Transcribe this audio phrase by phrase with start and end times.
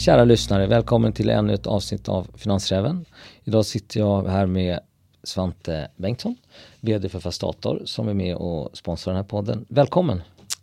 [0.00, 3.04] Kära lyssnare, välkommen till ännu ett avsnitt av Finansräven.
[3.44, 4.80] Idag sitter jag här med
[5.22, 6.36] Svante Bengtsson,
[6.80, 9.64] VD för Fastator som är med och sponsrar den här podden.
[9.68, 10.22] Välkommen!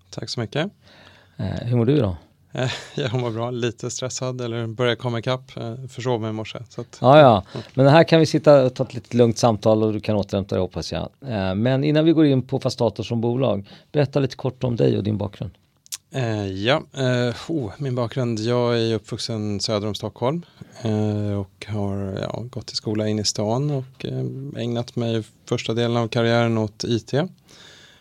[0.09, 0.71] Tack så mycket.
[1.37, 2.15] Eh, hur mår du idag?
[2.51, 5.57] Eh, jag mår bra, lite stressad eller börjar komma ikapp.
[5.57, 6.59] Eh, försov mig i morse.
[6.69, 9.83] Så att, ja, ja, men här kan vi sitta och ta ett lite lugnt samtal
[9.83, 11.09] och du kan återhämta dig hoppas jag.
[11.21, 14.97] Eh, men innan vi går in på Fastator som bolag, berätta lite kort om dig
[14.97, 15.51] och din bakgrund.
[16.11, 18.39] Eh, ja, eh, oh, min bakgrund.
[18.39, 20.45] Jag är uppvuxen söder om Stockholm
[20.81, 24.25] eh, och har ja, gått i skola in i stan och eh,
[24.63, 27.13] ägnat mig första delen av karriären åt IT.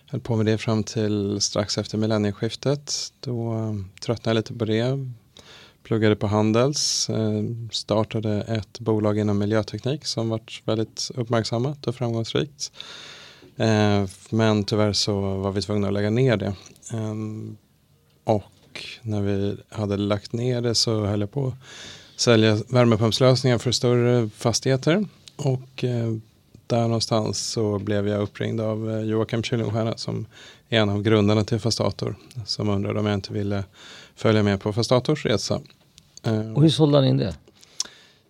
[0.07, 3.13] Höll på med det fram till strax efter millennieskiftet.
[3.21, 5.11] Då eh, tröttnade jag lite på det.
[5.83, 12.73] Pluggade på Handels, eh, startade ett bolag inom miljöteknik som varit väldigt uppmärksammat och framgångsrikt.
[13.57, 16.55] Eh, men tyvärr så var vi tvungna att lägga ner det.
[16.93, 17.57] Ehm,
[18.27, 21.55] och när vi hade lagt ner det så höll jag på att
[22.21, 25.07] sälja värmepumpslösningar för större fastigheter.
[25.37, 26.13] Och eh,
[26.67, 30.27] där någonstans så blev jag uppringd av eh, Joakim Kyllenstierna som
[30.69, 32.17] är en av grundarna till Fastator.
[32.47, 33.65] Som undrade om jag inte ville
[34.15, 35.61] följa med på Fastators resa.
[36.23, 37.35] Eh, och hur sålde han in det?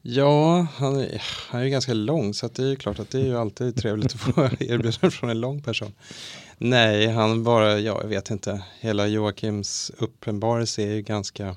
[0.03, 3.25] Ja, han är, han är ganska lång så det är ju klart att det är
[3.25, 5.92] ju alltid trevligt att få erbjudande från en lång person.
[6.58, 8.62] Nej, han bara, ja, jag vet inte.
[8.80, 11.56] Hela Joakims uppenbarelse är ju ganska,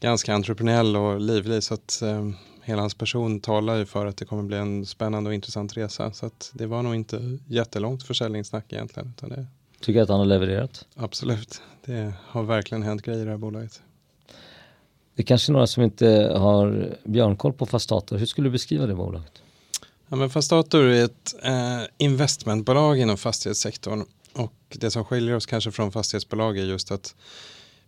[0.00, 1.62] ganska entreprenöriell och livlig.
[1.62, 2.30] Så att eh,
[2.62, 6.12] hela hans person talar ju för att det kommer bli en spännande och intressant resa.
[6.12, 9.12] Så att det var nog inte jättelångt försäljningssnack egentligen.
[9.16, 9.46] Utan det,
[9.80, 10.86] Tycker att han har levererat?
[10.94, 11.62] Absolut.
[11.84, 13.82] Det har verkligen hänt grejer i det här bolaget.
[15.14, 18.16] Det är kanske är några som inte har björnkoll på Fastator.
[18.16, 19.42] Hur skulle du beskriva det bolaget?
[20.08, 25.72] Ja, men Fastator är ett eh, investmentbolag inom fastighetssektorn och det som skiljer oss kanske
[25.72, 27.14] från fastighetsbolag är just att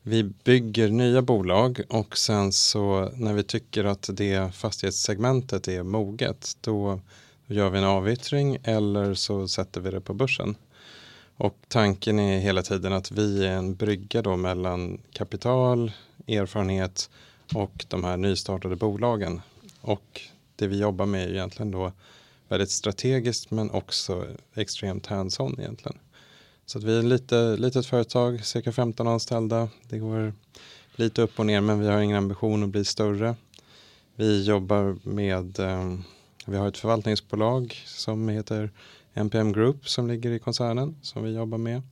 [0.03, 6.57] vi bygger nya bolag och sen så när vi tycker att det fastighetssegmentet är moget
[6.61, 7.01] då
[7.47, 10.55] gör vi en avyttring eller så sätter vi det på börsen.
[11.37, 15.93] Och tanken är hela tiden att vi är en brygga då mellan kapital,
[16.27, 17.11] erfarenhet
[17.55, 19.41] och de här nystartade bolagen.
[19.81, 20.21] Och
[20.61, 21.93] det vi jobbar med är egentligen då
[22.49, 25.99] väldigt strategiskt men också extremt hands-on egentligen.
[26.67, 29.69] Så att vi är ett lite, litet företag, cirka 15 anställda.
[29.89, 30.33] Det går
[30.97, 33.35] lite upp och ner men vi har ingen ambition att bli större.
[34.17, 35.99] Vi jobbar med, eh,
[36.47, 38.71] vi har ett förvaltningsbolag som heter
[39.15, 41.83] NPM Group som ligger i koncernen som vi jobbar med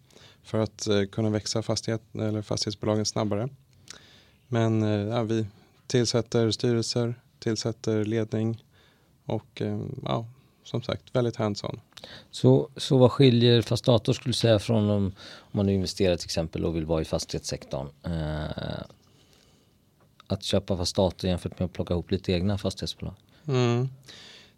[0.43, 3.49] för att eh, kunna växa fastighet, eller fastighetsbolagen snabbare.
[4.49, 5.47] Men eh, ja, vi
[5.87, 8.65] tillsätter styrelser, tillsätter ledning
[9.25, 10.27] och eh, ja,
[10.65, 11.81] som sagt väldigt hands-on.
[12.31, 15.05] Så, så vad skiljer Fastator skulle säga från om,
[15.39, 17.89] om man nu investerar till exempel och vill vara i fastighetssektorn?
[18.03, 18.83] Eh,
[20.27, 23.15] att köpa Fastator jämfört med att plocka ihop lite egna fastighetsbolag?
[23.47, 23.89] Mm.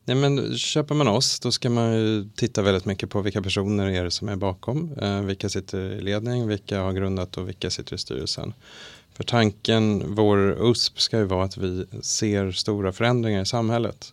[0.04, 3.90] Nej, men köper man oss då ska man ju titta väldigt mycket på vilka personer
[3.90, 4.92] är det som är bakom.
[4.92, 8.54] Eh, vilka sitter i ledning, vilka har grundat och vilka sitter i styrelsen.
[9.20, 14.12] För tanken, vår USP ska ju vara att vi ser stora förändringar i samhället.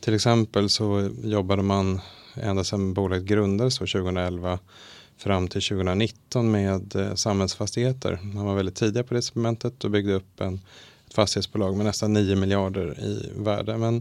[0.00, 2.00] Till exempel så jobbade man
[2.34, 4.58] ända sedan bolaget grundades 2011
[5.18, 8.18] fram till 2019 med eh, samhällsfastigheter.
[8.22, 10.60] Man var väldigt tidiga på det segmentet och byggde upp en,
[11.06, 13.76] ett fastighetsbolag med nästan 9 miljarder i värde.
[13.78, 14.00] Men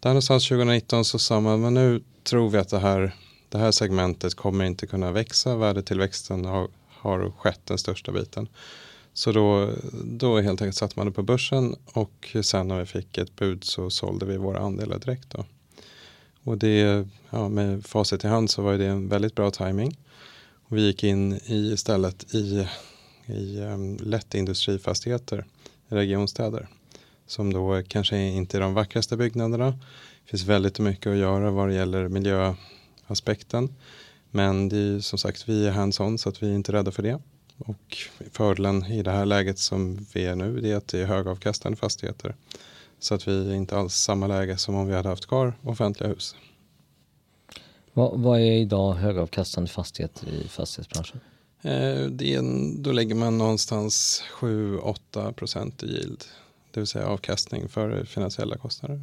[0.00, 3.14] där någonstans 2019 så sa man, men nu tror vi att det här,
[3.48, 5.56] det här segmentet kommer inte kunna växa.
[5.56, 8.48] Värdetillväxten har, har skett den största biten.
[9.16, 9.70] Så då,
[10.04, 13.64] då helt enkelt satte man det på börsen och sen när vi fick ett bud
[13.64, 15.30] så sålde vi våra andelar direkt.
[15.30, 15.44] Då.
[16.42, 19.98] Och det, ja, med facit i hand så var det en väldigt bra timing.
[20.68, 22.66] Och vi gick in i istället i,
[23.26, 25.44] i um, lättindustrifastigheter
[25.88, 26.68] i regionstäder.
[27.26, 29.70] Som då kanske inte är de vackraste byggnaderna.
[29.70, 33.74] Det finns väldigt mycket att göra vad det gäller miljöaspekten.
[34.30, 37.02] Men det är som sagt, vi är hands-on så att vi är inte rädda för
[37.02, 37.20] det.
[37.58, 37.96] Och
[38.32, 42.34] fördelen i det här läget som vi är nu är att det är högavkastande fastigheter.
[42.98, 46.08] Så att vi är inte alls samma läge som om vi hade haft kvar offentliga
[46.08, 46.34] hus.
[47.92, 51.20] Vad, vad är idag högavkastande fastighet i fastighetsbranschen?
[51.62, 52.42] Eh, det är
[52.82, 56.24] då lägger man någonstans 7-8 procent i yield.
[56.70, 59.02] Det vill säga avkastning för finansiella kostnader.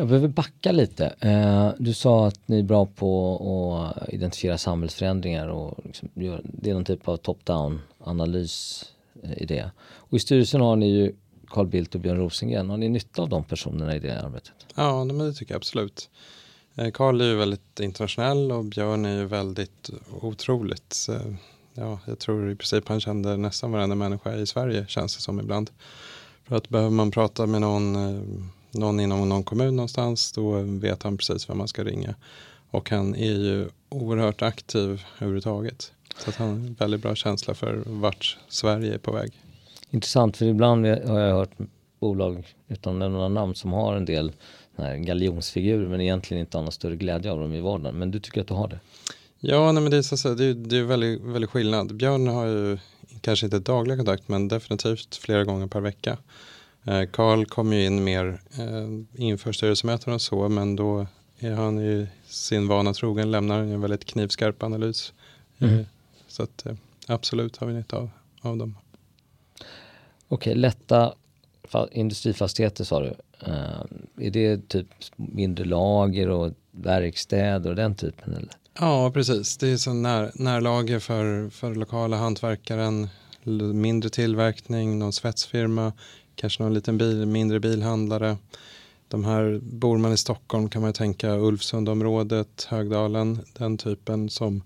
[0.00, 1.14] Jag behöver backa lite.
[1.20, 3.38] Eh, du sa att ni är bra på
[3.96, 6.08] att identifiera samhällsförändringar och liksom,
[6.42, 8.84] det är någon typ av top-down analys
[9.22, 9.70] eh, i det.
[9.80, 11.12] Och i styrelsen har ni ju
[11.48, 12.70] Carl Bildt och Björn Rosengren.
[12.70, 14.54] Har ni nytta av de personerna i det arbetet?
[14.74, 16.10] Ja, det tycker jag absolut.
[16.74, 21.08] Eh, Carl är ju väldigt internationell och Björn är ju väldigt otroligt
[21.74, 25.40] ja, jag tror i princip han kände nästan varenda människa i Sverige känns det som
[25.40, 25.70] ibland.
[26.44, 28.22] För att behöver man prata med någon, eh,
[28.70, 32.14] någon inom någon kommun någonstans då vet han precis vem man ska ringa.
[32.70, 35.92] Och han är ju oerhört aktiv överhuvudtaget.
[36.18, 39.32] Så han har en väldigt bra känsla för vart Sverige är på väg.
[39.90, 41.52] Intressant för ibland har jag hört
[42.00, 44.32] bolag utan några namn som har en del
[44.98, 47.98] galjonsfigurer men egentligen inte har någon större glädje av dem i vardagen.
[47.98, 48.80] Men du tycker att du har det?
[49.40, 51.94] Ja, nej, men det är, så, det är, det är väldigt, väldigt skillnad.
[51.94, 52.78] Björn har ju
[53.20, 56.18] kanske inte daglig kontakt men definitivt flera gånger per vecka.
[56.84, 61.06] Eh, Karl kommer ju in mer eh, inför styrelsemöten och så men då
[61.38, 65.12] är han i sin vana trogen lämnar en väldigt knivskarp analys.
[65.58, 65.78] Mm.
[65.78, 65.86] Eh,
[66.28, 66.74] så att eh,
[67.06, 68.10] absolut har vi nytta av,
[68.40, 68.76] av dem.
[70.28, 71.14] Okej, lätta
[71.92, 73.14] industrifastigheter sa du.
[74.24, 74.86] Är det typ
[75.16, 78.34] mindre lager och verkstäder och den typen?
[78.34, 78.50] Eller?
[78.78, 79.56] Ja, precis.
[79.56, 83.08] Det är så när, närlager för, för lokala hantverkaren,
[83.74, 85.92] mindre tillverkning, någon svetsfirma,
[86.40, 88.36] kanske någon liten bil, mindre bilhandlare.
[89.08, 94.62] De här, bor man i Stockholm kan man tänka Ulfsundområdet, Högdalen, den typen som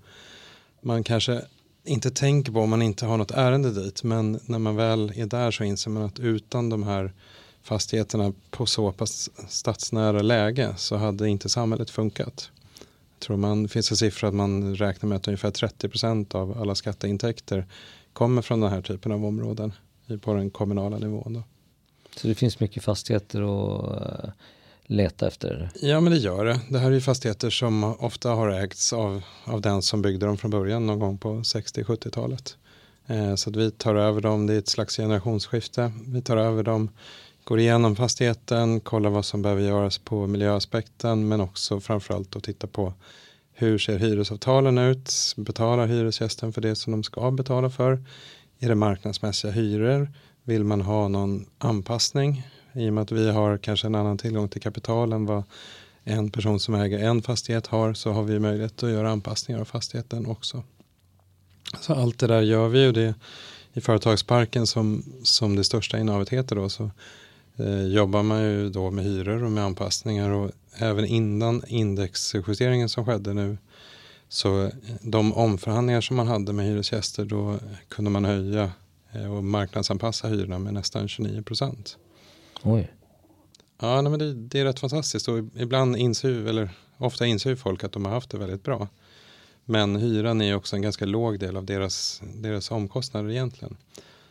[0.80, 1.42] man kanske
[1.84, 4.02] inte tänker på om man inte har något ärende dit.
[4.02, 7.12] Men när man väl är där så inser man att utan de här
[7.62, 12.50] fastigheterna på så pass stadsnära läge så hade inte samhället funkat.
[13.14, 16.34] Jag tror man, det finns en siffra att man räknar med att ungefär 30 procent
[16.34, 17.66] av alla skatteintäkter
[18.12, 19.72] kommer från den här typen av områden
[20.20, 21.32] på den kommunala nivån.
[21.32, 21.42] Då.
[22.16, 24.30] Så det finns mycket fastigheter att eh,
[24.86, 25.70] leta efter?
[25.80, 26.60] Ja men det gör det.
[26.68, 30.36] Det här är ju fastigheter som ofta har ägts av, av den som byggde dem
[30.36, 32.56] från början någon gång på 60-70-talet.
[33.06, 35.92] Eh, så att vi tar över dem, det är ett slags generationsskifte.
[36.06, 36.90] Vi tar över dem,
[37.44, 42.66] går igenom fastigheten, kollar vad som behöver göras på miljöaspekten men också framförallt att titta
[42.66, 42.92] på
[43.56, 45.12] hur ser hyresavtalen ut?
[45.36, 48.04] Betalar hyresgästen för det som de ska betala för?
[48.58, 50.12] Är det marknadsmässiga hyror?
[50.44, 52.42] Vill man ha någon anpassning?
[52.72, 55.42] I och med att vi har kanske en annan tillgång till kapital än vad
[56.04, 59.64] en person som äger en fastighet har så har vi möjlighet att göra anpassningar av
[59.64, 60.62] fastigheten också.
[61.80, 63.14] Så allt det där gör vi ju det
[63.72, 66.90] i företagsparken som, som det största innehavet heter då så
[67.56, 73.06] eh, jobbar man ju då med hyror och med anpassningar och även innan indexjusteringen som
[73.06, 73.58] skedde nu
[74.28, 74.70] så
[75.00, 77.58] de omförhandlingar som man hade med hyresgäster då
[77.88, 78.70] kunde man höja
[79.14, 81.98] och marknadsanpassa hyrorna med nästan 29 procent.
[82.62, 82.92] Oj.
[83.80, 87.84] Ja, nej, men det, det, är rätt fantastiskt och ibland inser eller ofta inser folk
[87.84, 88.88] att de har haft det väldigt bra.
[89.64, 93.76] Men hyran är också en ganska låg del av deras, deras omkostnader egentligen.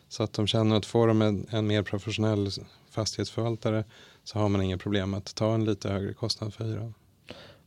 [0.10, 2.50] Så att de känner att får de en, en mer professionell
[2.92, 3.84] fastighetsförvaltare
[4.24, 6.94] så har man inga problem att ta en lite högre kostnad för hyran.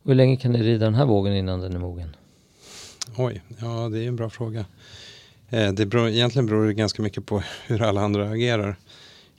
[0.03, 2.15] Hur länge kan ni rida den här vågen innan den är mogen?
[3.17, 4.65] Oj, ja det är en bra fråga.
[5.49, 8.75] Eh, det beror, egentligen beror det ganska mycket på hur alla andra agerar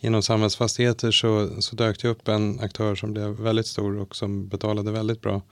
[0.00, 4.48] inom samhällsfastigheter så, så dök det upp en aktör som blev väldigt stor och som
[4.48, 5.42] betalade väldigt bra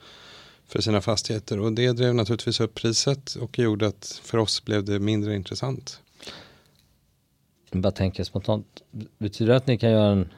[0.67, 1.59] för sina fastigheter.
[1.59, 6.01] Och det drev naturligtvis upp priset och gjorde att för oss blev det mindre intressant.
[7.71, 8.65] Jag bara tänker spontant,
[9.17, 10.29] betyder det att ni kan göra en,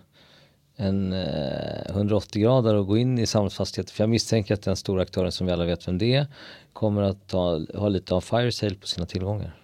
[0.76, 3.94] en eh, 180 grader och gå in i samhällsfastigheter?
[3.94, 6.28] För jag misstänker att den stora aktören som vi alla vet vem det är
[6.74, 9.59] kommer att ha, ha lite av fire sale på sina tillgångar.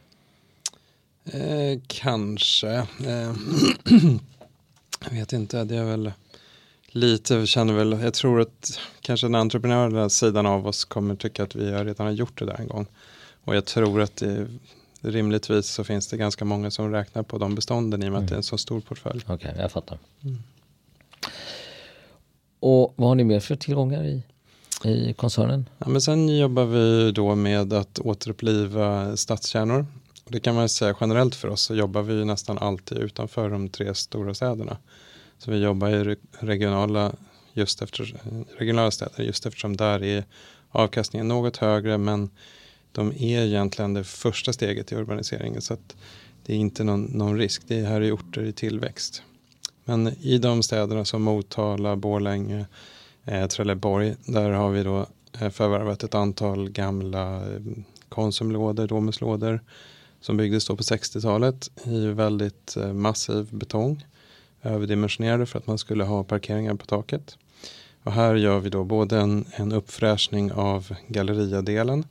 [1.25, 2.75] Eh, kanske.
[2.77, 3.33] Eh,
[5.09, 6.11] Jag vet inte, det är väl
[6.87, 11.55] lite, känner väl, jag tror att kanske den entreprenöriella sidan av oss kommer tycka att
[11.55, 12.85] vi redan har gjort det där en gång.
[13.43, 14.47] Och jag tror att det,
[15.01, 18.23] rimligtvis så finns det ganska många som räknar på de bestånden i och med mm.
[18.23, 19.21] att det är en så stor portfölj.
[19.27, 19.99] Okej, okay, jag fattar.
[20.21, 20.37] Mm.
[22.59, 24.23] Och vad har ni mer för tillgångar i,
[24.83, 25.69] i koncernen?
[25.77, 29.85] Ja, men sen jobbar vi då med att återuppliva stadskärnor
[30.29, 33.95] det kan man säga generellt för oss så jobbar vi nästan alltid utanför de tre
[33.95, 34.77] stora städerna.
[35.37, 37.11] Så vi jobbar i regionala,
[37.53, 38.15] just efter,
[38.57, 40.23] regionala städer just eftersom där är
[40.69, 42.29] avkastningen något högre men
[42.91, 45.95] de är egentligen det första steget i urbaniseringen så att
[46.45, 47.61] det är inte någon, någon risk.
[47.67, 49.23] Det här är orter i tillväxt.
[49.83, 52.65] Men i de städerna som Motala, Borlänge,
[53.25, 55.05] eh, Trelleborg där har vi då
[55.39, 57.61] eh, förvärvat ett antal gamla eh,
[58.09, 59.59] Konsumlådor, Domuslådor
[60.25, 64.05] som byggdes då på 60-talet i väldigt eh, massiv betong.
[64.61, 67.37] Överdimensionerade för att man skulle ha parkeringar på taket.
[68.03, 72.05] Och här gör vi då både en, en uppfräschning av galleriadelen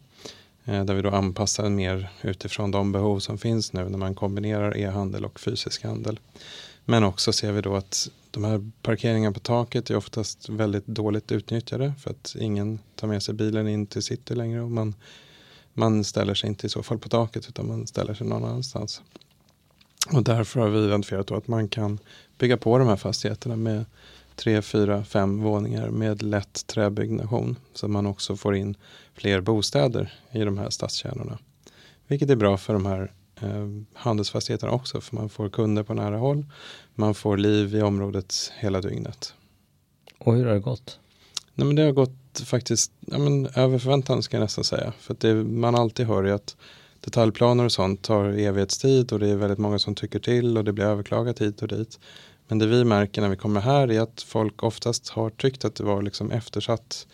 [0.65, 4.77] eh, där vi då anpassar mer utifrån de behov som finns nu när man kombinerar
[4.77, 6.21] e-handel och fysisk handel.
[6.85, 11.33] Men också ser vi då att de här parkeringarna på taket är oftast väldigt dåligt
[11.33, 14.95] utnyttjade för att ingen tar med sig bilen in till city längre och man
[15.75, 19.03] man ställer sig inte i så fall på taket utan man ställer sig någon annanstans.
[20.13, 21.99] Och därför har vi identifierat att man kan
[22.39, 23.85] bygga på de här fastigheterna med
[24.37, 27.57] tre, fyra, fem våningar med lätt träbyggnation.
[27.75, 28.77] Så man också får in
[29.15, 31.39] fler bostäder i de här stadskärnorna.
[32.07, 35.01] Vilket är bra för de här eh, handelsfastigheterna också.
[35.01, 36.47] För man får kunder på nära håll.
[36.95, 39.35] Man får liv i området hela dygnet.
[40.19, 40.99] Och hur har det gått?
[41.55, 44.93] Nej, men det har gått faktiskt ja, men, över förväntan ska jag nästan säga.
[44.99, 46.57] För det man alltid hör är att
[47.01, 50.73] detaljplaner och sånt tar evighetstid och det är väldigt många som tycker till och det
[50.73, 51.99] blir överklagat hit och dit.
[52.49, 55.75] Men det vi märker när vi kommer här är att folk oftast har tyckt att
[55.75, 57.07] det var liksom eftersatt.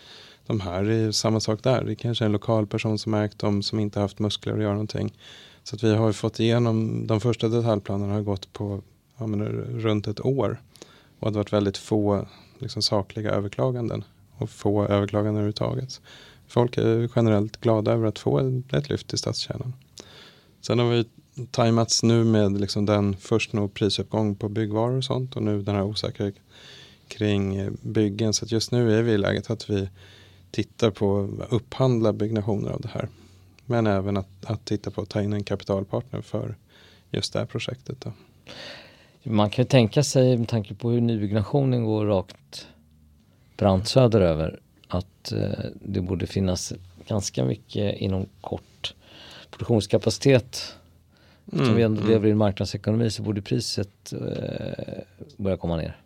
[0.47, 1.85] De här är samma sak där.
[1.85, 4.63] Det är kanske är en lokal person som ägt dem som inte haft muskler att
[4.63, 5.15] göra någonting.
[5.63, 8.83] Så att vi har fått igenom, de första detaljplanerna har gått på
[9.19, 9.43] ja, men,
[9.81, 10.61] runt ett år.
[11.21, 12.27] Och det har varit väldigt få
[12.59, 14.05] liksom, sakliga överklaganden.
[14.41, 16.01] Och få överklagande överhuvudtaget.
[16.49, 19.73] Folk är generellt glada över att få ett lyft i stadskärnan.
[20.61, 21.05] Sen har vi
[21.51, 25.75] tajmats nu med liksom den först nog prisuppgång på byggvaror och sånt och nu den
[25.75, 26.35] här osäkerhet
[27.09, 28.33] kring byggen.
[28.33, 29.89] Så just nu är vi i läget att vi
[30.51, 33.09] tittar på att upphandla byggnationer av det här.
[33.67, 36.57] Men även att, att titta på att ta in en kapitalpartner för
[37.11, 38.01] just det här projektet.
[38.01, 38.13] Då.
[39.23, 42.67] Man kan ju tänka sig med tanke på hur nybyggnationen går rakt
[43.61, 46.73] brant söderöver att eh, det borde finnas
[47.09, 48.95] ganska mycket inom kort
[49.51, 50.77] produktionskapacitet
[51.53, 52.13] Mm, Eftersom vi ändå mm.
[52.13, 55.03] lever i en marknadsekonomi så borde priset eh,
[55.37, 55.97] börja komma ner.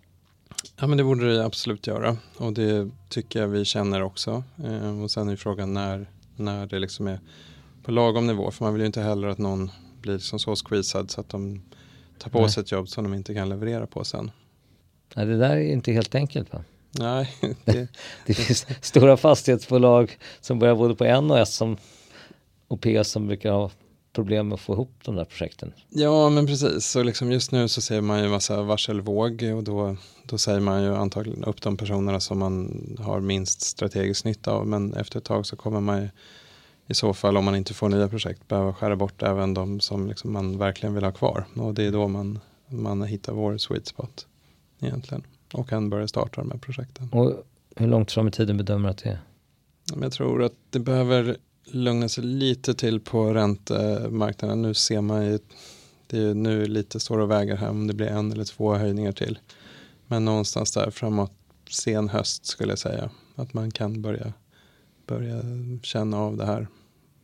[0.76, 4.44] Ja men det borde det absolut göra och det tycker jag vi känner också.
[4.64, 6.06] Eh, och sen är frågan när,
[6.36, 7.20] när det liksom är
[7.82, 9.70] på lagom nivå för man vill ju inte heller att någon
[10.00, 11.62] blir liksom så squeezad så att de
[12.18, 12.50] tar på Nej.
[12.50, 14.30] sig ett jobb som de inte kan leverera på sen.
[15.14, 16.64] Nej det där är inte helt enkelt va?
[16.98, 17.36] Nej.
[17.64, 17.88] Det,
[18.26, 21.76] det finns stora fastighetsbolag som börjar både på N och S som,
[22.68, 23.70] och P som brukar ha
[24.14, 25.72] problem med att få ihop de där projekten.
[25.88, 29.96] Ja men precis, så liksom just nu så ser man ju massa varselvåg och då,
[30.24, 34.66] då säger man ju antagligen upp de personerna som man har minst strategisk nytta av
[34.66, 36.08] men efter ett tag så kommer man ju
[36.86, 40.08] i så fall om man inte får nya projekt behöva skära bort även de som
[40.08, 43.86] liksom man verkligen vill ha kvar och det är då man, man hittar vår sweet
[43.86, 44.26] spot
[44.80, 45.22] egentligen
[45.54, 47.08] och kan börja starta de här projekten.
[47.12, 47.44] Och
[47.76, 49.18] hur långt fram i tiden bedömer du att det är?
[50.00, 54.62] Jag tror att det behöver lugna sig lite till på räntemarknaden.
[54.62, 55.38] Nu ser man ju,
[56.06, 59.12] det är nu lite står och väger här om det blir en eller två höjningar
[59.12, 59.38] till.
[60.06, 61.32] Men någonstans där framåt
[61.70, 64.32] sen höst skulle jag säga att man kan börja,
[65.06, 65.42] börja
[65.82, 66.66] känna av det här.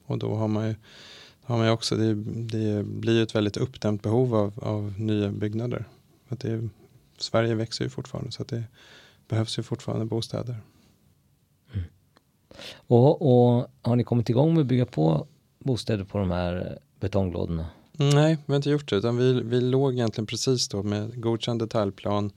[0.06, 0.74] Och då har man ju,
[1.42, 2.14] har man ju också, det,
[2.58, 5.84] det blir ett väldigt uppdämt behov av, av nya byggnader.
[6.28, 6.68] Att det,
[7.22, 8.64] Sverige växer ju fortfarande så att det
[9.28, 10.56] behövs ju fortfarande bostäder.
[12.74, 15.26] Och, och har ni kommit igång med att bygga på
[15.58, 17.66] bostäder på de här betonglådorna?
[17.92, 21.60] Nej, vi har inte gjort det utan vi, vi låg egentligen precis då med godkänd
[21.60, 22.32] detaljplan,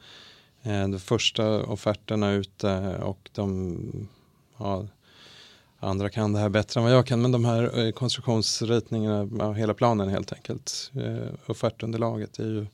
[0.61, 4.07] eh, de första offerterna ute och de
[4.57, 4.87] ja,
[5.79, 9.51] andra kan det här bättre än vad jag kan men de här eh, konstruktionsritningarna, ja,
[9.51, 12.67] hela planen helt enkelt, eh, offertunderlaget är ju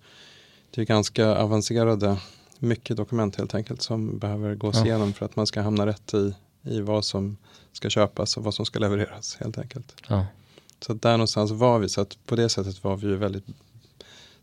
[0.71, 2.17] det är ganska avancerade,
[2.59, 4.85] mycket dokument helt enkelt som behöver gås ja.
[4.85, 6.33] igenom för att man ska hamna rätt i
[6.63, 7.37] i vad som
[7.71, 9.95] ska köpas och vad som ska levereras helt enkelt.
[10.07, 10.25] Ja.
[10.81, 13.45] Så där någonstans var vi, så att på det sättet var vi ju väldigt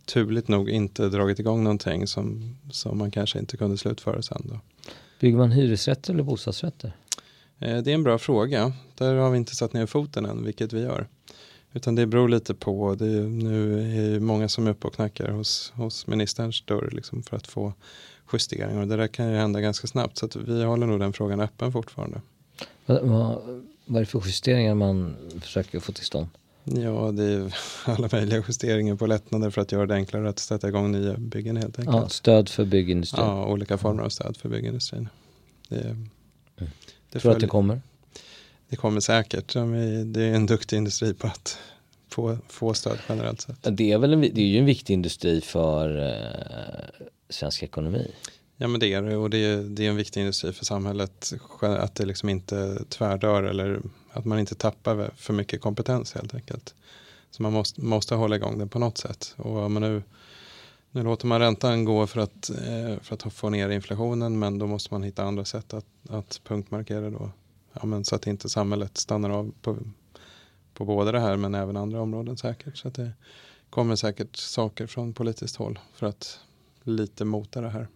[0.04, 4.60] turligt nog inte dragit igång någonting som, som man kanske inte kunde slutföra sen då.
[5.20, 6.96] Bygger man hyresrätter eller bostadsrätter?
[7.58, 8.72] Eh, det är en bra fråga.
[8.94, 11.06] Där har vi inte satt ner foten än, vilket vi gör.
[11.76, 14.94] Utan det beror lite på, det är, nu är det många som är uppe och
[14.94, 17.72] knackar hos, hos ministerns dörr liksom för att få
[18.32, 18.80] justeringar.
[18.80, 20.18] Och det där kan ju hända ganska snabbt.
[20.18, 22.20] Så vi håller nog den frågan öppen fortfarande.
[22.86, 23.42] Vad, vad,
[23.84, 26.28] vad är det för justeringar man försöker få till stånd?
[26.64, 27.54] Ja, det är
[27.84, 31.56] alla möjliga justeringar på lättnader för att göra det enklare att sätta igång nya byggen
[31.56, 31.96] helt enkelt.
[31.96, 33.26] Ja, stöd för byggindustrin?
[33.26, 35.08] Ja, olika former av stöd för byggindustrin.
[35.68, 36.08] Det, mm.
[37.12, 37.80] det Tror du att det kommer?
[38.68, 39.52] Det kommer säkert.
[40.04, 41.58] Det är en duktig industri på att
[42.08, 43.56] få, få stöd generellt sett.
[43.62, 48.10] Det är, väl en, det är ju en viktig industri för eh, svensk ekonomi.
[48.56, 51.32] Ja men det är det och det är, det är en viktig industri för samhället.
[51.60, 53.80] Att det liksom inte tvärdör eller
[54.12, 56.74] att man inte tappar för mycket kompetens helt enkelt.
[57.30, 59.34] Så man måste, måste hålla igång det på något sätt.
[59.36, 60.02] Och man nu,
[60.90, 64.66] nu låter man räntan gå för att, eh, för att få ner inflationen men då
[64.66, 67.30] måste man hitta andra sätt att, att punktmarkera då.
[67.80, 69.76] Ja, men så att inte samhället stannar av på,
[70.74, 72.76] på både det här men även andra områden säkert.
[72.76, 73.12] Så att det
[73.70, 76.40] kommer säkert saker från politiskt håll för att
[76.82, 77.88] lite mota det här.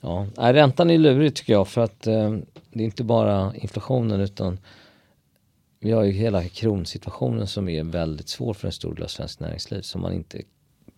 [0.00, 2.36] Ja, räntan är lurig tycker jag för att eh,
[2.70, 4.58] det är inte bara inflationen utan
[5.80, 9.40] vi har ju hela kronsituationen som är väldigt svår för en stor del av svenskt
[9.40, 10.42] näringsliv som man inte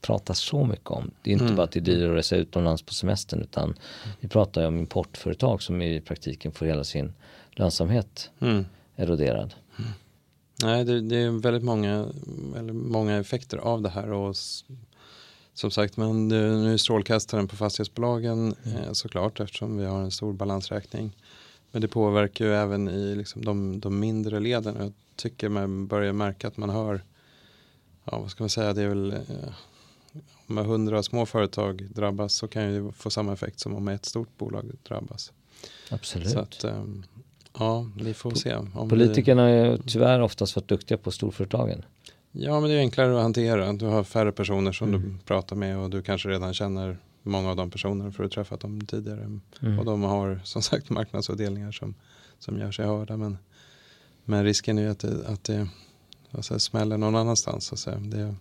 [0.00, 1.10] pratar så mycket om.
[1.22, 1.56] Det är inte Mm.
[1.56, 3.74] bara att det är dyrare att resa utomlands på semestern utan
[4.20, 7.12] vi pratar ju om importföretag som i praktiken får hela sin
[7.50, 8.64] lönsamhet Mm.
[8.96, 9.54] eroderad.
[10.62, 12.08] Nej, det, det är väldigt många,
[12.56, 14.10] eller många effekter av det här.
[14.12, 14.36] Och
[15.54, 20.32] som sagt, men nu är strålkastaren på fastighetsbolagen eh, såklart eftersom vi har en stor
[20.32, 21.16] balansräkning.
[21.72, 24.76] Men det påverkar ju även i liksom, de, de mindre leden.
[24.78, 27.00] Jag tycker man börjar märka att man hör,
[28.04, 29.18] ja vad ska man säga, det är väl eh,
[30.46, 34.38] om hundra små företag drabbas så kan det få samma effekt som om ett stort
[34.38, 35.32] bolag drabbas.
[35.90, 36.30] Absolut.
[36.30, 37.04] Så att, ehm,
[37.58, 38.54] ja, vi får se.
[38.56, 41.84] Om vi- Politikerna har ju tyvärr oftast varit duktiga på storföretagen.
[42.32, 43.72] Ja, men det är enklare att hantera.
[43.72, 45.02] Du har färre personer som Mm.
[45.02, 48.34] du pratar med och du kanske redan känner många av de personerna för att du
[48.34, 49.20] träffat dem tidigare.
[49.62, 49.78] Mm.
[49.78, 51.94] Och de har som sagt marknadsavdelningar som,
[52.38, 53.16] som gör sig hörda.
[53.16, 53.38] Men,
[54.24, 55.68] men risken är ju att det, att det
[56.42, 57.64] säger, smäller någon annanstans.
[57.64, 57.96] Så att säga.
[57.98, 58.34] Det,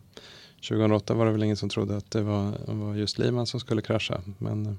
[0.62, 3.82] 2008 var det väl ingen som trodde att det var, var just Lehman som skulle
[3.82, 4.22] krascha.
[4.38, 4.74] Men eh,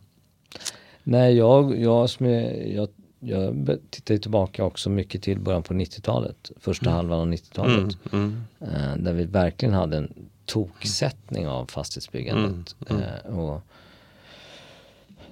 [1.03, 2.89] Nej, jag, jag, jag,
[3.21, 6.97] jag tittar tillbaka också mycket till början på 90-talet, första Mm.
[6.97, 7.99] halvan av 90-talet.
[8.13, 10.13] mm, mm, Eh, där vi verkligen hade en
[10.45, 12.77] toksättning av fastighetsbyggandet.
[12.89, 13.61] Mm, Eh, och,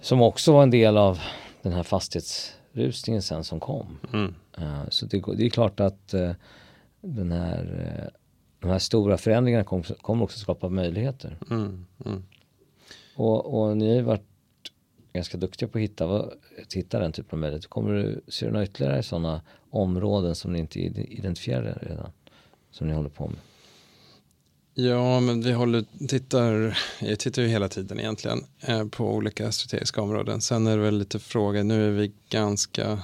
[0.01, 1.19] som också var en del av
[1.63, 3.99] den här fastighetsrusningen sen som kom.
[4.13, 4.35] mm,
[4.89, 6.15] så det, det är klart att
[7.01, 8.11] den här,
[8.65, 11.39] de här stora förändringarna kom- kommer också skapa möjligheter.
[11.51, 12.23] mm, mm.
[13.17, 14.23] Och, och ni har ju varit
[15.13, 17.69] ganska duktiga på att hitta, vad- att hitta den typen av möjligheter.
[17.69, 19.41] Kommer du se några ytterligare sådana
[19.71, 22.11] områden som ni inte id- identifierar redan?
[22.71, 23.37] Som ni håller på med?
[24.75, 30.03] Ja, men vi håller, tittar, jag tittar ju hela tiden egentligen eh, på olika strategiska
[30.03, 30.41] områden.
[30.41, 33.03] Sen är det väl lite fråga, nu är vi ganska,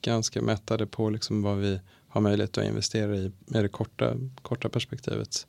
[0.00, 1.80] ganska mättade på liksom vad vi
[2.12, 5.46] har möjlighet att investera i med det korta, korta perspektivet.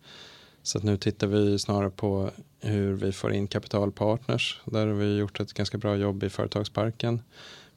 [0.64, 4.62] Så att nu tittar vi snarare på hur vi får in kapitalpartners.
[4.66, 7.22] Där har vi gjort ett ganska bra jobb i företagsparken.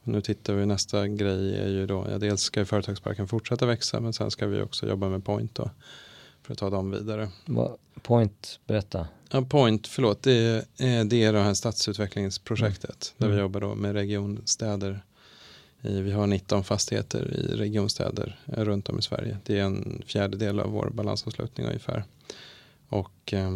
[0.02, 4.12] Nu tittar vi, nästa grej är ju då, ja, dels ska företagsparken fortsätta växa men
[4.12, 5.70] sen ska vi också jobba med Point då,
[6.42, 7.28] för att ta dem vidare.
[8.02, 9.06] Point, berätta.
[9.30, 10.32] Ja, Point, förlåt, det
[10.76, 13.42] är, det är det här stadsutvecklingsprojektet där vi Mm.
[13.42, 15.04] jobbar då med regionstäder.
[15.86, 19.38] I, vi har 19 fastigheter i regionstäder eh, runt om i Sverige.
[19.44, 22.04] Det är en fjärdedel av vår balansomslutning ungefär.
[22.88, 23.50] Och eh,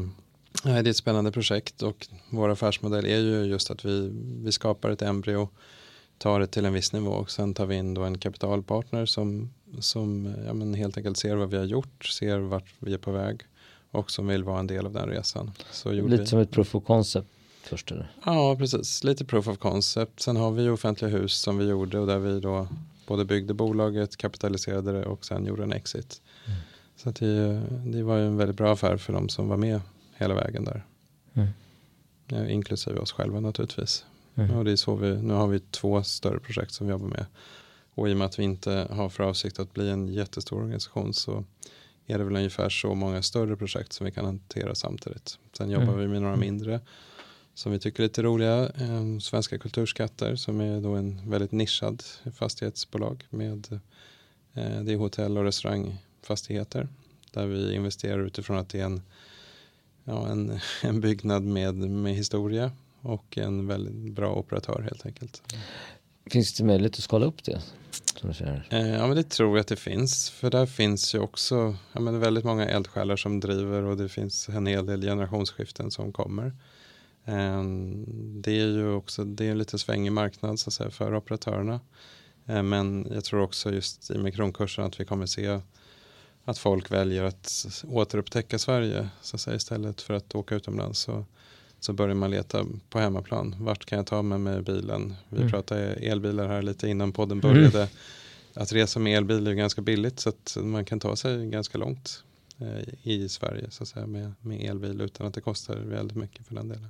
[0.65, 4.11] det är ett spännande projekt och vår affärsmodell är ju just att vi,
[4.45, 5.49] vi skapar ett embryo,
[6.19, 9.51] tar det till en viss nivå och sen tar vi in då en kapitalpartner som,
[9.81, 12.99] som eh, ja, men helt enkelt ser vad vi har gjort, ser vart vi är
[12.99, 13.43] på väg
[13.91, 15.51] och som vill vara en del av den resan.
[15.71, 16.27] Så Lite vi.
[16.27, 17.29] som ett proof of concept
[17.63, 18.11] först eller?
[18.25, 19.05] Ja, precis.
[19.05, 20.21] Lite proof of concept.
[20.21, 22.69] Sen har vi offentliga hus som vi gjorde och där vi då
[23.07, 26.23] både byggde bolaget, kapitaliserade det och sen gjorde en exit.
[26.47, 26.59] Mm.
[26.97, 29.81] Så det, det var ju en väldigt bra affär för de som var med
[30.17, 30.85] hela vägen där.
[31.35, 31.49] Mm.
[32.27, 34.05] Ja, inklusive oss själva naturligtvis.
[34.35, 34.51] Mm.
[34.57, 37.27] Och det är så vi, nu har vi två större projekt som vi jobbar med.
[37.95, 41.15] Och i och med att vi inte har för avsikt att bli en jättestor organisation
[41.15, 41.45] så
[42.07, 45.39] är det väl ungefär så många större projekt som vi kan hantera samtidigt.
[45.59, 45.99] Sen jobbar Mm.
[45.99, 46.81] vi med några mindre
[47.61, 48.69] som vi tycker är lite roliga.
[48.69, 52.03] Eh, Svenska kulturskatter som är då en väldigt nischad
[52.35, 53.81] fastighetsbolag med
[54.55, 56.89] eh, det är hotell och restaurangfastigheter
[57.33, 59.03] där vi investerar utifrån att det är en,
[60.05, 65.43] ja, en, en byggnad med, med historia och en väldigt bra operatör helt enkelt.
[66.31, 67.63] Finns det möjlighet att skala upp det?
[68.71, 70.31] Eh, Ja men det tror jag att det finns.
[70.31, 74.49] För där finns ju också ja, men väldigt många eldsjälar som driver och det finns
[74.49, 76.53] en hel del generationsskiften som kommer.
[77.25, 77.63] Eh,
[78.41, 81.81] Det är ju också det är en lite svängig marknad så att säga, för operatörerna.
[82.47, 85.61] Eh, Men jag tror också just i med kronkursen att vi kommer se
[86.45, 90.99] att folk väljer att återupptäcka Sverige så att säga, istället för att åka utomlands.
[91.01, 91.25] Så,
[91.81, 93.57] så börjar man leta på hemmaplan.
[93.59, 95.15] Vart kan jag ta med mig bilen?
[95.29, 95.51] Vi Mm.
[95.51, 97.89] pratade elbilar här lite innan podden började.
[98.55, 102.25] Att resa med elbil är ganska billigt så att man kan ta sig ganska långt
[103.03, 106.55] i Sverige så att säga, med, med elbil utan att det kostar väldigt mycket för
[106.55, 106.89] den delen.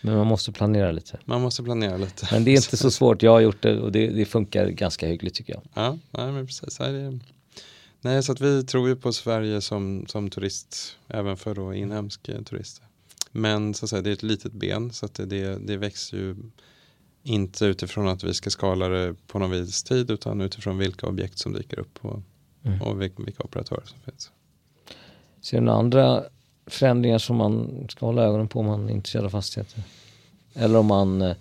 [0.00, 1.18] Men man måste planera lite.
[1.24, 2.28] Man måste planera lite.
[2.32, 3.22] Men det är inte så svårt.
[3.22, 5.62] Jag har gjort det och det, det funkar ganska hyggligt tycker jag.
[5.74, 6.80] Ja, nej, men precis.
[6.80, 7.18] Nej,
[8.00, 12.28] nej, så att vi tror ju på Sverige som, som turist, även för då inhemsk
[12.28, 12.82] eh, turist.
[13.30, 16.36] Men så att säga, det är ett litet ben så att det, det, växer ju
[17.22, 21.38] inte utifrån att vi ska skala det på någon viss tid utan utifrån vilka objekt
[21.38, 22.22] som dyker upp och,
[22.64, 22.82] Mm.
[22.82, 24.30] och vilka, vilka operatörer som finns.
[25.44, 26.24] Ser du några andra
[26.66, 29.82] förändringar som man ska hålla ögonen på om man är intresserad av fastigheter?
[30.54, 31.36] Eller om man eh,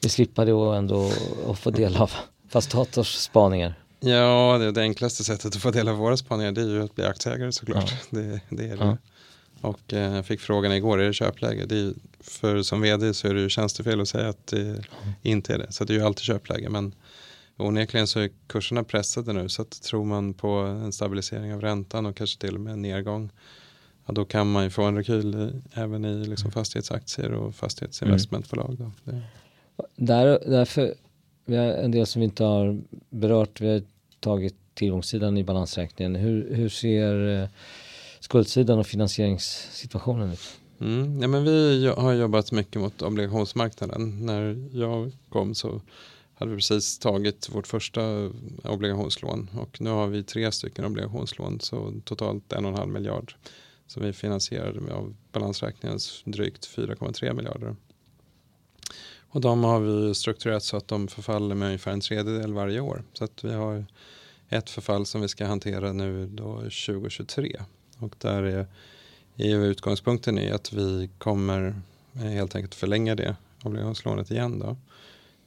[0.00, 1.12] vill slippa det och ändå
[1.46, 2.10] och få del av
[2.48, 3.74] Fastators spaningar?
[4.00, 7.04] Ja, det, det enklaste sättet att få dela våra spaningar det är ju att bli
[7.04, 7.90] aktieägare såklart.
[7.90, 8.18] Ja.
[8.18, 8.84] Det, det är det.
[8.84, 8.96] Ja.
[9.60, 11.66] Och eh, jag fick frågan igår, är det köpläge?
[11.66, 14.82] Det är, för som vd så är det ju tjänstefel att säga att det
[15.22, 15.72] inte är det.
[15.72, 16.68] Så det är ju alltid köpläge.
[16.68, 16.94] Men
[17.58, 19.48] onekligen så är kurserna pressade nu.
[19.48, 22.82] Så att tror man på en stabilisering av räntan och kanske till och med en
[22.82, 23.30] nedgång.
[24.06, 28.76] Ja, då kan man ju få en rekyl även i liksom fastighetsaktier och fastighetsinvestmentbolag.
[28.78, 28.92] Då.
[29.04, 29.22] Det,
[29.96, 30.94] Där, därför,
[31.44, 33.60] vi har en del som vi inte har berört.
[33.60, 33.82] Vi har
[34.20, 36.14] tagit tillgångssidan i balansräkningen.
[36.14, 37.48] Hur, hur ser eh,
[38.20, 40.58] skuldsidan och finansieringssituationen ut?
[40.80, 41.22] Mm.
[41.22, 44.26] Ja, men vi har jobbat mycket mot obligationsmarknaden.
[44.26, 45.80] När jag kom så
[46.38, 48.30] hade vi precis tagit vårt första
[48.64, 53.34] obligationslån och nu har vi tre stycken obligationslån så totalt en och en halv miljard
[53.86, 57.76] som vi finansierade med av balansräkningens drygt 4,3 miljarder.
[59.30, 63.04] Och de har vi strukturerat så att de förfaller med ungefär en tredjedel varje år.
[63.12, 63.86] Så att vi har
[64.48, 67.60] ett förfall som vi ska hantera nu då 2023
[67.98, 68.66] och där är
[69.38, 71.80] är ju utgångspunkten är att vi kommer
[72.14, 74.76] helt enkelt förlänga det obligationslånet igen då.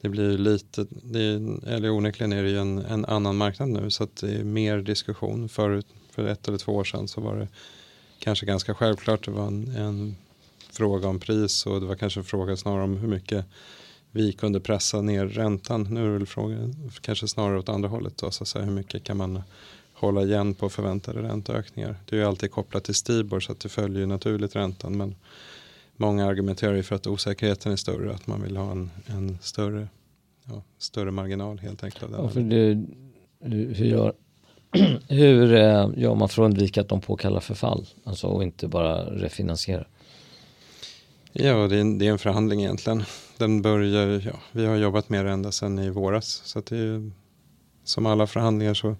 [0.02, 3.90] Det blir lite, det är, eller onekligen är det ju en, en annan marknad nu
[3.90, 5.48] så att det är mer diskussion.
[5.48, 7.48] Förut, för ett eller två år sedan så var det
[8.18, 9.24] kanske ganska självklart.
[9.24, 10.16] Det var en, en
[10.70, 13.44] fråga om pris och det var kanske en fråga snarare om hur mycket
[14.10, 15.82] vi kunde pressa ner räntan.
[15.82, 18.72] Nu är det väl frågan kanske snarare åt andra hållet då, så att säga, hur
[18.72, 19.42] mycket kan man
[19.92, 21.96] hålla igen på förväntade ränteökningar.
[22.06, 25.14] Det är ju alltid kopplat till Stibor så att det följer ju naturligt räntan men
[25.96, 29.88] många argumenterar ju för att osäkerheten är större, att man vill ha en, en större,
[30.44, 32.12] ja, större marginal helt enkelt.
[32.12, 32.86] Ja, för hur,
[33.74, 34.12] hur gör,
[35.08, 37.86] hur eh, gör man för att undvika att de påkallar förfall?
[38.04, 39.84] Alltså och inte bara refinansiera?
[41.32, 43.04] Ja, det är, en, det är en förhandling egentligen.
[43.38, 46.42] Den börjar, ja, vi har jobbat med det ända sedan i våras.
[46.44, 47.10] Så att det är,
[47.84, 48.96] som alla förhandlingar så,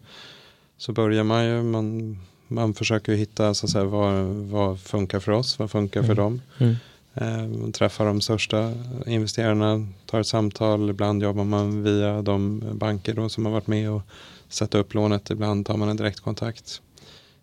[0.77, 2.19] så börjar man ju, man,
[2.55, 6.17] man försöker hitta så att säga, vad, vad funkar för oss, vad funkar för Mm.
[6.17, 6.41] dem.
[6.59, 6.77] Mm.
[7.15, 8.73] Eh, träffar de största
[9.07, 13.91] investerarna, tar ett samtal, ibland jobbar man via de banker då som har varit med
[13.91, 14.03] och
[14.49, 16.81] sätta upp lånet, ibland tar man en direktkontakt.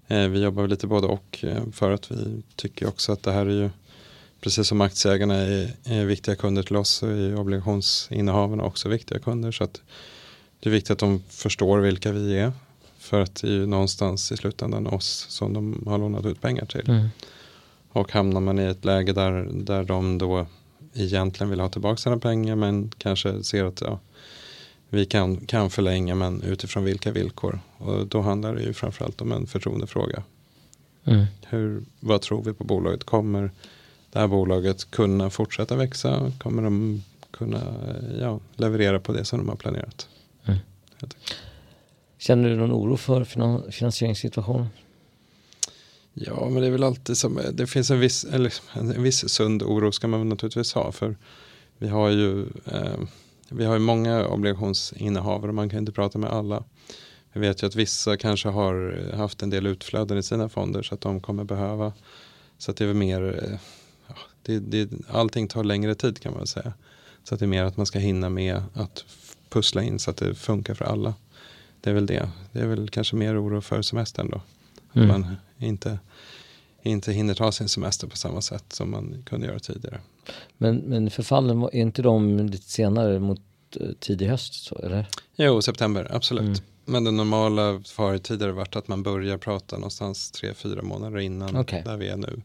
[0.07, 3.45] Eh, vi jobbar lite både och eh, för att vi tycker också att det här
[3.45, 3.69] är ju
[4.41, 9.51] precis som aktieägarna är, är viktiga kunder till oss så är obligationsinnehavarna också viktiga kunder.
[9.51, 9.81] Så att
[10.59, 12.51] det är viktigt att de förstår vilka vi är.
[13.09, 16.65] För att det är ju någonstans i slutändan oss som de har lånat ut pengar
[16.65, 16.89] till.
[16.89, 17.07] Mm.
[17.91, 20.45] Och hamnar man i ett läge där, där de då
[20.93, 23.99] egentligen vill ha tillbaka sina pengar men kanske ser att ja,
[24.89, 27.59] vi kan, kan förlänga men utifrån vilka villkor.
[27.77, 30.23] Och då handlar det ju framförallt om en förtroendefråga.
[31.03, 31.25] Mm.
[31.47, 33.03] Hur, vad tror vi på bolaget?
[33.03, 33.51] Kommer
[34.11, 36.31] det här bolaget kunna fortsätta växa?
[36.37, 37.61] Kommer de kunna
[38.19, 40.07] ja, leverera på det som de har planerat?
[40.45, 40.59] Mm.
[42.19, 44.67] Känner du någon oro för finan- finansieringssituationen?
[46.13, 49.29] Ja, men det är väl alltid som, eh, det finns en viss, eller en viss
[49.29, 50.91] sund oro ska man naturligtvis ha.
[50.91, 51.17] För
[51.77, 52.99] vi har ju, eh,
[53.49, 56.63] vi har ju många obligationsinnehavare och man kan inte prata med alla.
[57.33, 60.83] Vi vet ju att vissa kanske har eh, haft en del utflöden i sina fonder
[60.83, 61.93] så att de kommer behöva.
[62.57, 63.59] Så att det är mer, eh,
[64.07, 66.73] ja, det, det, allting tar längre tid kan man säga.
[67.23, 69.05] Så att det är mer att man ska hinna med att
[69.49, 71.13] pussla in så att det funkar för alla.
[71.81, 72.29] Det är väl det.
[72.51, 74.41] Det är väl kanske mer oro för semestern då.
[74.93, 75.07] Mm.
[75.07, 75.99] Man inte,
[76.83, 79.99] inte hinner ta sin semester på samma sätt som man kunde göra tidigare.
[80.57, 83.41] Men, men förfallen, var- är inte de lite senare mot
[83.79, 84.53] eh, tidig höst?
[84.53, 85.05] Så, eller?
[85.35, 86.41] Jo, september, absolut.
[86.43, 86.59] Mm.
[86.85, 87.61] Men det normala
[87.95, 91.81] har tidigare varit att man börjar prata någonstans tre, fyra månader innan Okej.
[91.85, 92.41] där vi är nu.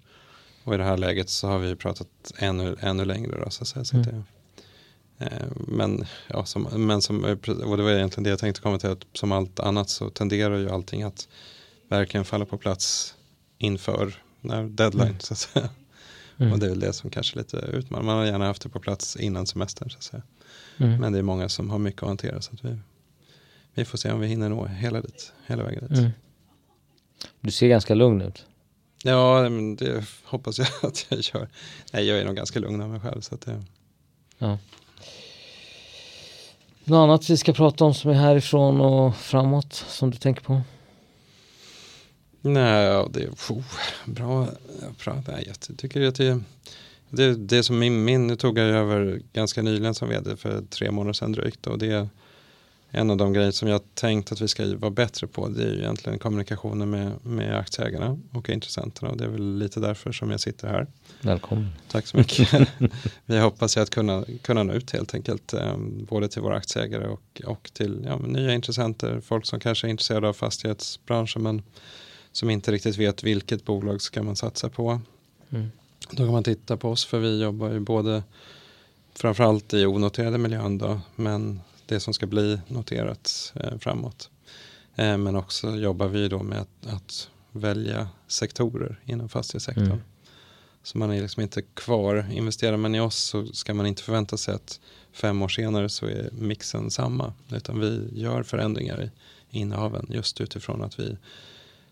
[0.64, 3.40] Och i det här läget så har vi pratat ännu, ännu längre.
[3.44, 3.84] Då, så att säga.
[3.84, 4.18] Så att Mm.
[4.18, 4.24] det,
[5.54, 7.24] men, ja, som, men som,
[7.64, 10.58] och det var egentligen det jag tänkte komma till, att som allt annat så tenderar
[10.58, 11.28] ju allting att
[11.88, 13.14] verkligen falla på plats
[13.58, 15.06] inför när deadline.
[15.06, 15.20] Mm.
[15.20, 15.68] Så att säga.
[16.38, 16.52] Mm.
[16.52, 18.06] Och det är väl det som kanske är lite utmanande.
[18.06, 19.90] Man har gärna haft det på plats innan semestern.
[19.90, 20.22] Så att säga.
[20.78, 21.00] Mm.
[21.00, 22.40] Men det är många som har mycket att hantera.
[22.40, 22.78] Så att vi,
[23.74, 25.98] vi får se om vi hinner nå hela, dit, hela vägen dit.
[25.98, 26.10] Mm.
[27.40, 28.44] Du ser ganska lugn ut.
[29.02, 31.48] Ja, men det hoppas jag att jag gör.
[31.92, 33.20] Nej, jag är nog ganska lugn av mig själv.
[33.20, 33.62] Så att det,
[34.38, 34.58] Ja.
[36.84, 40.60] Något annat vi ska prata om som är härifrån och framåt som du tänker på?
[42.40, 43.62] nej, det är oh,
[44.04, 44.48] bra.
[45.04, 45.22] bra.
[45.28, 46.40] Nej, jag tycker att det,
[47.10, 50.90] det, det som min, min, nu tog jag över ganska nyligen som vd för tre
[50.90, 51.66] månader sedan drygt.
[51.66, 52.08] Och det,
[52.94, 55.70] en av de grejer som jag tänkt att vi ska vara bättre på det är
[55.70, 60.30] ju egentligen kommunikationen med, med aktieägarna och intressenterna och det är väl lite därför som
[60.30, 60.86] jag sitter här.
[61.20, 61.68] Välkommen.
[61.88, 62.68] Tack så mycket.
[63.26, 65.76] vi hoppas ju att kunna, kunna nå ut helt enkelt eh,
[66.08, 70.28] både till våra aktieägare och, och till ja, nya intressenter, folk som kanske är intresserade
[70.28, 71.62] av fastighetsbranschen men
[72.32, 75.00] som inte riktigt vet vilket bolag ska man satsa på.
[75.50, 75.70] Mm.
[76.10, 78.22] Då kan man titta på oss för vi jobbar ju både
[79.14, 84.30] framförallt i onoterade miljön då, men det som ska bli noterat eh, framåt.
[84.94, 89.86] Eh, men också jobbar vi då med att, att välja sektorer inom fastighetssektorn.
[89.86, 90.00] Mm.
[90.82, 92.26] Så man är liksom inte kvar.
[92.32, 94.80] Investerar man i oss så ska man inte förvänta sig att
[95.12, 97.32] fem år senare så är mixen samma.
[97.52, 99.02] Utan vi gör förändringar
[99.50, 101.16] i innehaven just utifrån att vi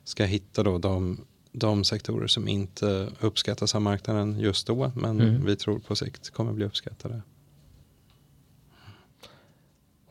[0.05, 5.47] ska hitta då de, de sektorer som inte uppskattas av marknaden just då men mm.
[5.47, 7.23] vi tror på sikt kommer bli uppskattade.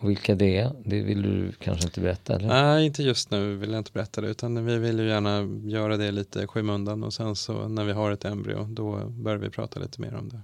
[0.01, 2.35] Och vilka det är, det vill du kanske inte berätta?
[2.35, 2.47] Eller?
[2.47, 5.97] Nej, inte just nu vill jag inte berätta det utan vi vill ju gärna göra
[5.97, 9.79] det lite skymundan och sen så när vi har ett embryo då börjar vi prata
[9.79, 10.39] lite mer om det.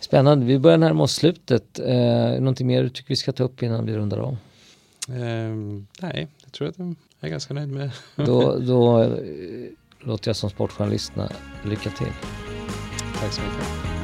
[0.00, 1.78] Spännande, vi börjar närma oss slutet.
[1.78, 4.36] Eh, någonting mer du tycker vi ska ta upp innan vi rundar av?
[5.08, 5.54] Eh,
[6.00, 7.90] nej, jag tror att jag är ganska nöjd med.
[8.16, 9.10] då, då eh,
[10.00, 11.28] låter jag som sportjournalisterna
[11.64, 12.12] lycka till.
[13.20, 13.97] Tack så mycket.